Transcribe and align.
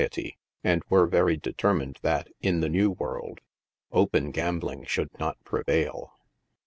ety, 0.03 0.35
and 0.63 0.81
were 0.89 1.05
very 1.05 1.37
determined 1.37 1.99
that, 2.01 2.27
in 2.39 2.59
the 2.59 2.69
New 2.69 2.89
World, 2.89 3.39
open 3.91 4.31
gam 4.31 4.57
bling 4.59 4.83
should 4.83 5.11
not 5.19 5.37
prevail. 5.43 6.15